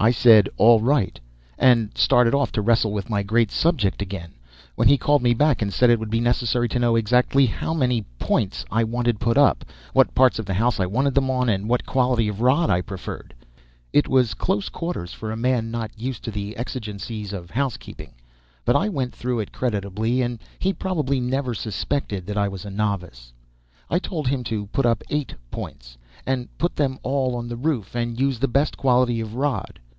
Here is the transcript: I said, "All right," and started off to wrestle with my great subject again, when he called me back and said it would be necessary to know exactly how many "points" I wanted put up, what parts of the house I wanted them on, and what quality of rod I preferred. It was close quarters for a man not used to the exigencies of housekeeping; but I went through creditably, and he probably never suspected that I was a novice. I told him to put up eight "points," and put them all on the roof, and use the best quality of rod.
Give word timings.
I 0.00 0.12
said, 0.12 0.48
"All 0.58 0.80
right," 0.80 1.18
and 1.58 1.90
started 1.98 2.32
off 2.32 2.52
to 2.52 2.62
wrestle 2.62 2.92
with 2.92 3.10
my 3.10 3.24
great 3.24 3.50
subject 3.50 4.00
again, 4.00 4.30
when 4.76 4.86
he 4.86 4.96
called 4.96 5.24
me 5.24 5.34
back 5.34 5.60
and 5.60 5.72
said 5.72 5.90
it 5.90 5.98
would 5.98 6.08
be 6.08 6.20
necessary 6.20 6.68
to 6.68 6.78
know 6.78 6.94
exactly 6.94 7.46
how 7.46 7.74
many 7.74 8.02
"points" 8.20 8.64
I 8.70 8.84
wanted 8.84 9.18
put 9.18 9.36
up, 9.36 9.64
what 9.92 10.14
parts 10.14 10.38
of 10.38 10.46
the 10.46 10.54
house 10.54 10.78
I 10.78 10.86
wanted 10.86 11.16
them 11.16 11.28
on, 11.28 11.48
and 11.48 11.68
what 11.68 11.84
quality 11.84 12.28
of 12.28 12.40
rod 12.40 12.70
I 12.70 12.80
preferred. 12.80 13.34
It 13.92 14.06
was 14.06 14.34
close 14.34 14.68
quarters 14.68 15.12
for 15.14 15.32
a 15.32 15.36
man 15.36 15.68
not 15.72 15.90
used 16.00 16.22
to 16.22 16.30
the 16.30 16.56
exigencies 16.56 17.32
of 17.32 17.50
housekeeping; 17.50 18.12
but 18.64 18.76
I 18.76 18.88
went 18.88 19.12
through 19.12 19.44
creditably, 19.46 20.22
and 20.22 20.38
he 20.60 20.72
probably 20.72 21.18
never 21.18 21.54
suspected 21.54 22.24
that 22.26 22.38
I 22.38 22.46
was 22.46 22.64
a 22.64 22.70
novice. 22.70 23.32
I 23.90 23.98
told 23.98 24.28
him 24.28 24.44
to 24.44 24.66
put 24.66 24.86
up 24.86 25.02
eight 25.10 25.34
"points," 25.50 25.98
and 26.24 26.56
put 26.56 26.76
them 26.76 27.00
all 27.02 27.34
on 27.34 27.48
the 27.48 27.56
roof, 27.56 27.96
and 27.96 28.20
use 28.20 28.38
the 28.38 28.46
best 28.46 28.76
quality 28.76 29.18
of 29.20 29.34
rod. 29.34 29.80